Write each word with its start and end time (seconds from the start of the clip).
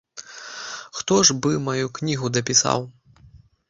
Хто 1.01 1.15
ж 1.31 1.37
бы 1.43 1.51
маю 1.69 1.93
кнігу 2.01 2.35
дапісаў? 2.39 2.93